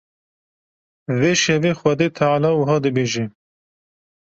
Vê 1.19 1.31
şevê 1.43 1.71
Xwedê 1.79 2.07
Teala 2.17 2.49
wiha 2.57 2.77
dibêje: 2.83 3.25